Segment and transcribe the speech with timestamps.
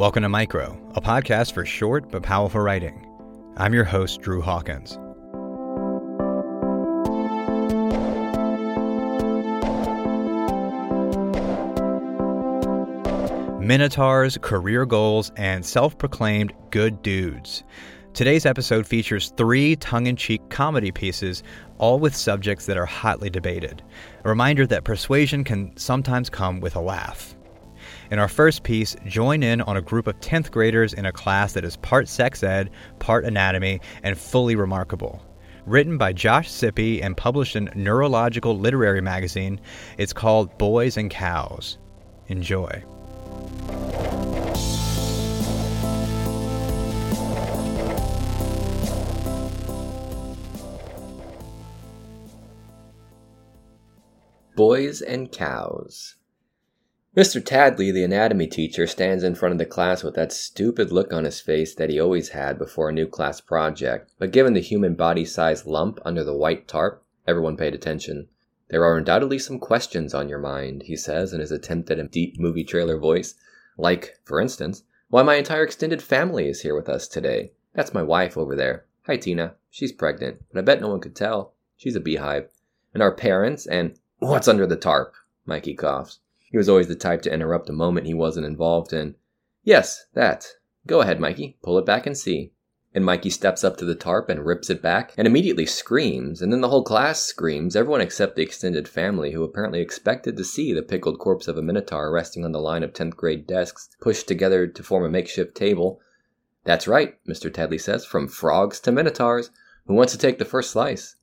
[0.00, 3.06] Welcome to Micro, a podcast for short but powerful writing.
[3.58, 4.96] I'm your host, Drew Hawkins.
[13.62, 17.62] Minotaurs, career goals, and self proclaimed good dudes.
[18.14, 21.42] Today's episode features three tongue in cheek comedy pieces,
[21.76, 23.82] all with subjects that are hotly debated.
[24.24, 27.36] A reminder that persuasion can sometimes come with a laugh.
[28.10, 31.52] In our first piece, join in on a group of 10th graders in a class
[31.52, 35.24] that is part sex ed, part anatomy, and fully remarkable.
[35.64, 39.60] Written by Josh Sippie and published in Neurological Literary Magazine,
[39.96, 41.78] it's called Boys and Cows.
[42.26, 42.82] Enjoy.
[54.56, 56.16] Boys and Cows.
[57.16, 57.42] Mr.
[57.42, 61.24] Tadley, the anatomy teacher, stands in front of the class with that stupid look on
[61.24, 64.12] his face that he always had before a new class project.
[64.18, 68.28] But given the human body sized lump under the white tarp, everyone paid attention.
[68.68, 72.04] There are undoubtedly some questions on your mind, he says in his attempt at a
[72.04, 73.34] deep movie trailer voice.
[73.76, 77.50] Like, for instance, why my entire extended family is here with us today.
[77.74, 78.84] That's my wife over there.
[79.06, 79.56] Hi, Tina.
[79.68, 81.54] She's pregnant, but I bet no one could tell.
[81.76, 82.48] She's a beehive.
[82.94, 85.14] And our parents, and What's under the tarp?
[85.46, 86.18] Mikey coughs.
[86.50, 89.14] He was always the type to interrupt a moment he wasn't involved in.
[89.62, 90.46] Yes, that.
[90.86, 91.58] Go ahead, Mikey.
[91.62, 92.52] Pull it back and see.
[92.92, 96.52] And Mikey steps up to the tarp and rips it back and immediately screams, and
[96.52, 100.72] then the whole class screams, everyone except the extended family, who apparently expected to see
[100.72, 104.26] the pickled corpse of a minotaur resting on the line of 10th grade desks pushed
[104.26, 106.00] together to form a makeshift table.
[106.64, 107.48] That's right, Mr.
[107.48, 109.50] Tadley says, from frogs to minotaurs.
[109.86, 111.14] Who wants to take the first slice?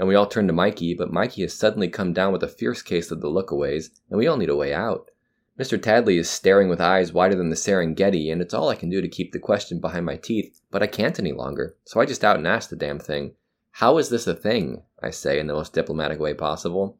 [0.00, 2.80] And we all turn to Mikey, but Mikey has suddenly come down with a fierce
[2.80, 5.10] case of the lookaways, and we all need a way out.
[5.58, 5.78] Mr.
[5.78, 9.02] Tadley is staring with eyes wider than the Serengeti, and it's all I can do
[9.02, 12.24] to keep the question behind my teeth, but I can't any longer, so I just
[12.24, 13.34] out and ask the damn thing.
[13.72, 14.84] How is this a thing?
[15.02, 16.96] I say in the most diplomatic way possible.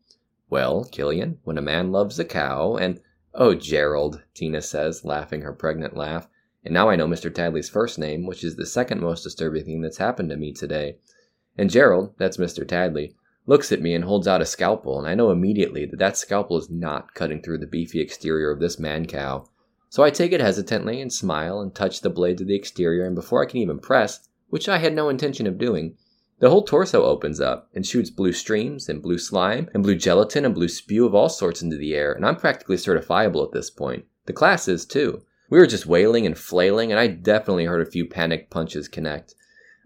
[0.50, 3.00] Well, Killian, when a man loves a cow, and
[3.32, 6.28] Oh, Gerald, Tina says, laughing her pregnant laugh.
[6.62, 7.32] And now I know Mr.
[7.32, 10.98] Tadley's first name, which is the second most disturbing thing that's happened to me today.
[11.58, 12.66] And Gerald, that's Mr.
[12.66, 13.14] Tadley,
[13.46, 16.56] looks at me and holds out a scalpel, and I know immediately that that scalpel
[16.56, 19.48] is not cutting through the beefy exterior of this man cow.
[19.88, 23.16] So I take it hesitantly and smile and touch the blade to the exterior, and
[23.16, 25.96] before I can even press, which I had no intention of doing,
[26.38, 30.44] the whole torso opens up and shoots blue streams and blue slime and blue gelatin
[30.44, 33.68] and blue spew of all sorts into the air, and I'm practically certifiable at this
[33.68, 34.04] point.
[34.26, 35.22] The class is too.
[35.50, 39.34] We were just wailing and flailing, and I definitely heard a few panicked punches connect.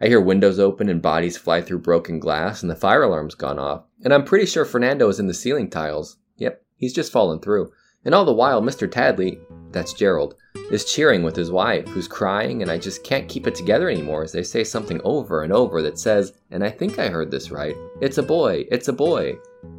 [0.05, 3.59] I hear windows open and bodies fly through broken glass, and the fire alarm's gone
[3.59, 3.85] off.
[4.03, 6.19] And I'm pretty sure Fernando is in the ceiling tiles.
[6.37, 7.73] Yep, he's just fallen through.
[8.05, 8.87] And all the while, Mr.
[8.87, 9.41] Tadley,
[9.73, 10.35] that's Gerald,
[10.71, 14.23] is cheering with his wife, who's crying, and I just can't keep it together anymore
[14.23, 17.51] as they say something over and over that says, and I think I heard this
[17.51, 19.39] right, it's a boy, it's a boy.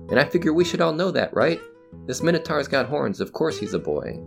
[0.10, 1.62] And I figure we should all know that, right?
[2.08, 4.20] This Minotaur's got horns, of course he's a boy.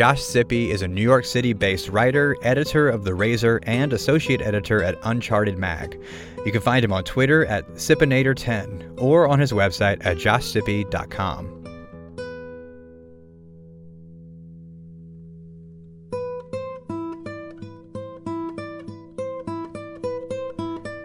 [0.00, 4.40] Josh Sippie is a New York City based writer, editor of The Razor, and associate
[4.40, 6.00] editor at Uncharted Mag.
[6.46, 11.58] You can find him on Twitter at Sippinator10 or on his website at joshsippie.com.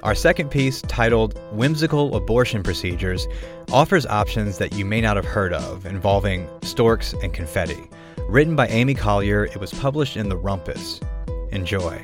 [0.03, 3.27] Our second piece, titled Whimsical Abortion Procedures,
[3.73, 7.89] offers options that you may not have heard of involving storks and confetti.
[8.27, 10.99] Written by Amy Collier, it was published in The Rumpus.
[11.51, 12.03] Enjoy.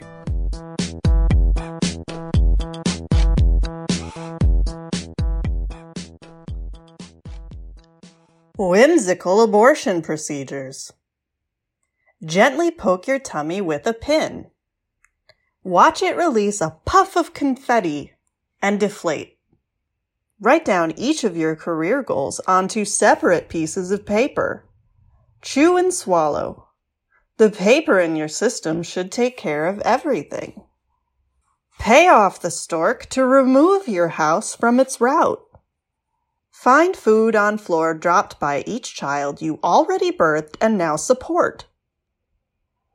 [8.55, 10.93] Whimsical abortion procedures.
[12.23, 14.51] Gently poke your tummy with a pin.
[15.63, 18.13] Watch it release a puff of confetti
[18.61, 19.40] and deflate.
[20.40, 24.67] Write down each of your career goals onto separate pieces of paper.
[25.41, 26.70] Chew and swallow.
[27.38, 30.64] The paper in your system should take care of everything.
[31.79, 35.41] Pay off the stork to remove your house from its route.
[36.52, 41.66] Find food on floor dropped by each child you already birthed and now support.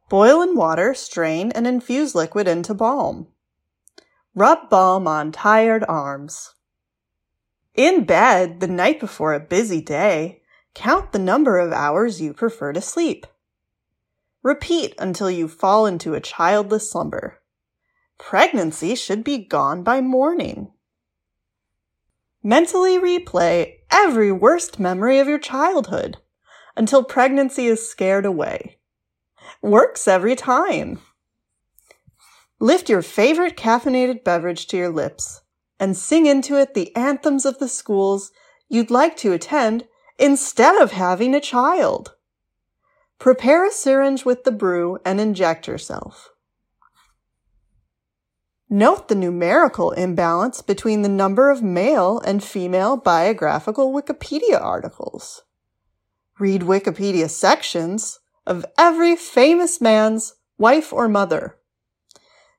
[0.08, 3.26] Boil in water, strain, and infuse liquid into balm.
[4.37, 6.54] Rub balm on tired arms.
[7.75, 10.42] In bed the night before a busy day,
[10.76, 13.26] Count the number of hours you prefer to sleep.
[14.43, 17.38] Repeat until you fall into a childless slumber.
[18.19, 20.70] Pregnancy should be gone by morning.
[22.43, 26.19] Mentally replay every worst memory of your childhood
[26.76, 28.76] until pregnancy is scared away.
[29.62, 31.00] Works every time.
[32.61, 35.40] Lift your favorite caffeinated beverage to your lips
[35.81, 38.31] and sing into it the anthems of the schools
[38.69, 39.87] you'd like to attend
[40.18, 42.14] instead of having a child.
[43.18, 46.30] Prepare a syringe with the brew and inject yourself.
[48.68, 55.44] Note the numerical imbalance between the number of male and female biographical Wikipedia articles.
[56.38, 61.56] Read Wikipedia sections of every famous man's wife or mother.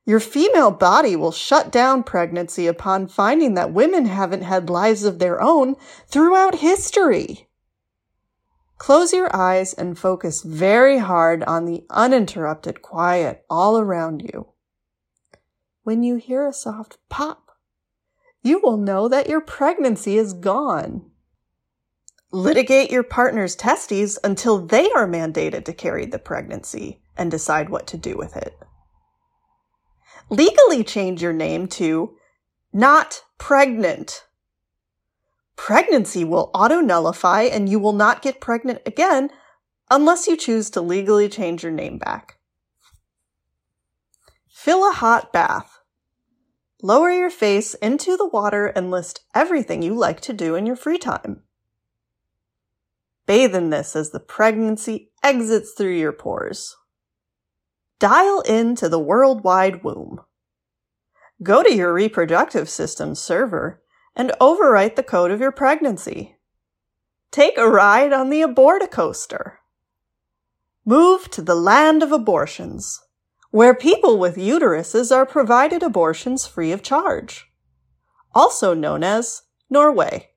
[0.05, 5.19] Your female body will shut down pregnancy upon finding that women haven't had lives of
[5.19, 5.75] their own
[6.07, 7.46] throughout history.
[8.77, 14.53] Close your eyes and focus very hard on the uninterrupted quiet all around you
[15.87, 17.49] when you hear a soft pop,
[18.43, 21.09] you will know that your pregnancy is gone.
[22.29, 27.87] Litigate your partner's testes until they are mandated to carry the pregnancy and decide what
[27.87, 28.59] to do with it.
[30.29, 32.17] Legally change your name to
[32.73, 34.25] not pregnant.
[35.57, 39.29] Pregnancy will auto nullify and you will not get pregnant again
[39.89, 42.37] unless you choose to legally change your name back.
[44.47, 45.79] Fill a hot bath.
[46.81, 50.75] Lower your face into the water and list everything you like to do in your
[50.75, 51.43] free time.
[53.25, 56.75] Bathe in this as the pregnancy exits through your pores.
[57.99, 60.21] Dial into the worldwide womb.
[61.41, 63.81] Go to your reproductive system server
[64.17, 66.35] and overwrite the code of your pregnancy.
[67.31, 69.57] Take a ride on the Aborticoaster.
[70.83, 72.99] Move to the land of abortions
[73.51, 77.45] where people with uteruses are provided abortions free of charge,
[78.33, 80.29] also known as Norway.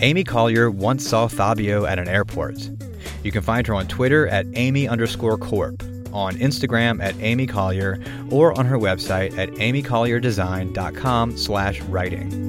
[0.00, 2.70] Amy Collier once saw Fabio at an airport.
[3.22, 5.82] You can find her on Twitter at Amy underscore Corp,
[6.12, 8.00] on Instagram at Amy Collier,
[8.30, 12.48] or on her website at amycollierdesign.com slash writing.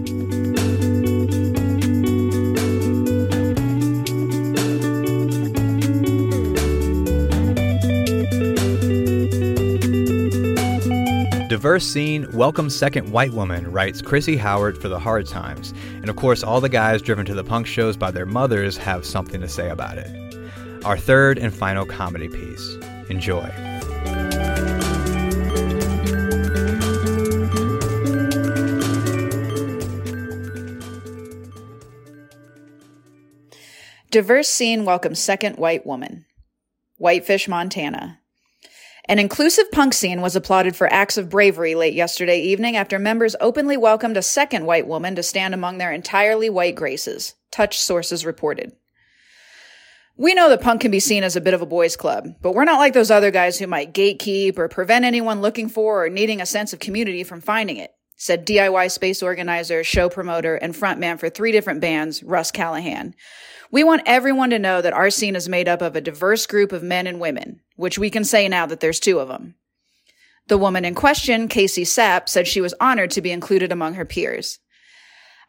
[11.50, 15.74] Diverse scene welcomes second white woman, writes Krissy Howard for The Hard Times.
[15.95, 19.04] And of course, all the guys driven to the punk shows by their mothers have
[19.04, 20.28] something to say about it.
[20.85, 22.75] Our third and final comedy piece.
[23.09, 23.49] Enjoy.
[34.11, 36.25] Diverse scene welcomes second white woman.
[36.97, 38.19] Whitefish, Montana.
[39.05, 43.35] An inclusive punk scene was applauded for acts of bravery late yesterday evening after members
[43.41, 48.25] openly welcomed a second white woman to stand among their entirely white graces, Touch sources
[48.25, 48.73] reported.
[50.19, 52.51] We know that punk can be seen as a bit of a boys' club, but
[52.51, 56.10] we're not like those other guys who might gatekeep or prevent anyone looking for or
[56.10, 60.75] needing a sense of community from finding it, said DIY space organizer, show promoter, and
[60.75, 63.16] frontman for three different bands, Russ Callahan,
[63.71, 66.74] we want everyone to know that our scene is made up of a diverse group
[66.74, 69.55] of men and women, which we can say now that there's two of them.
[70.48, 74.05] The woman in question, Casey Sapp, said she was honored to be included among her
[74.05, 74.60] peers.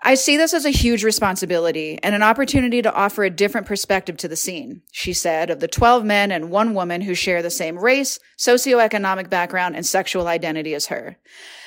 [0.02, 4.16] I see this as a huge responsibility and an opportunity to offer a different perspective
[4.18, 7.50] to the scene, she said, of the 12 men and one woman who share the
[7.50, 11.18] same race, socioeconomic background, and sexual identity as her.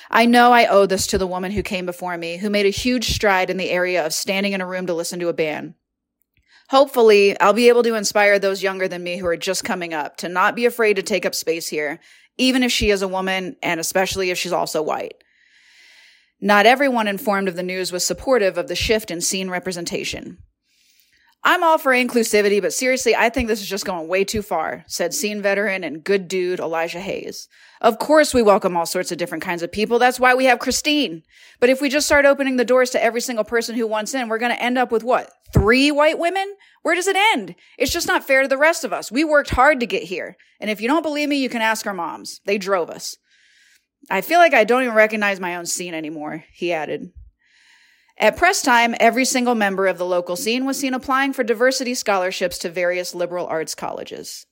[0.10, 2.70] I know I owe this to the woman who came before me, who made a
[2.70, 5.76] huge stride in the area of standing in a room to listen to a band.
[6.70, 10.18] Hopefully, I'll be able to inspire those younger than me who are just coming up
[10.18, 12.00] to not be afraid to take up space here,
[12.38, 15.23] even if she is a woman and especially if she's also white.
[16.46, 20.40] Not everyone informed of the news was supportive of the shift in scene representation.
[21.42, 24.84] I'm all for inclusivity, but seriously, I think this is just going way too far,
[24.86, 27.48] said scene veteran and good dude Elijah Hayes.
[27.80, 30.00] Of course, we welcome all sorts of different kinds of people.
[30.00, 31.24] That's why we have Christine.
[31.62, 34.28] But if we just start opening the doors to every single person who wants in,
[34.28, 35.32] we're going to end up with what?
[35.54, 36.56] Three white women?
[36.82, 37.56] Where does it end?
[37.78, 39.10] It's just not fair to the rest of us.
[39.10, 40.36] We worked hard to get here.
[40.60, 42.42] And if you don't believe me, you can ask our moms.
[42.46, 43.16] They drove us.
[44.10, 47.12] I feel like I don't even recognize my own scene anymore, he added.
[48.18, 51.94] At press time, every single member of the local scene was seen applying for diversity
[51.94, 54.46] scholarships to various liberal arts colleges.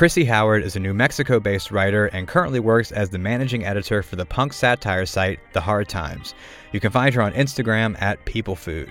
[0.00, 4.02] Krissy Howard is a New Mexico based writer and currently works as the managing editor
[4.02, 6.32] for the punk satire site The Hard Times.
[6.72, 8.88] You can find her on Instagram at PeopleFood.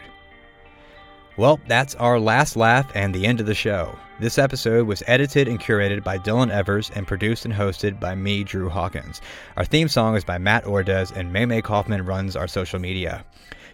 [1.36, 3.98] Well, that's our last laugh and the end of the show.
[4.20, 8.44] This episode was edited and curated by Dylan Evers and produced and hosted by me,
[8.44, 9.20] Drew Hawkins.
[9.58, 13.26] Our theme song is by Matt Ordez, and Maymay Kaufman runs our social media.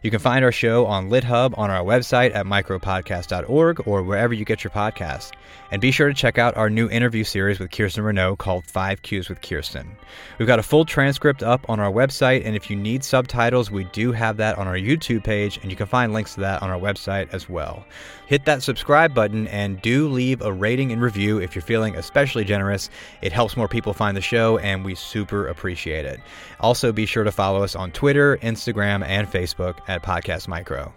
[0.06, 4.46] You can find our show on LitHub on our website at micropodcast.org or wherever you
[4.46, 5.32] get your podcasts.
[5.72, 9.02] And be sure to check out our new interview series with Kirsten Renault called Five
[9.02, 9.98] Qs with Kirsten.
[10.38, 13.86] We've got a full transcript up on our website, and if you need subtitles, we
[13.86, 16.70] do have that on our YouTube page, and you can find links to that on
[16.70, 17.84] our website as well.
[18.28, 22.44] Hit that subscribe button and do leave a rating and review if you're feeling especially
[22.44, 22.90] generous.
[23.22, 26.20] It helps more people find the show, and we super appreciate it.
[26.60, 30.94] Also, be sure to follow us on Twitter, Instagram, and Facebook at Podcast Micro.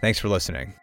[0.00, 0.74] Thanks for listening.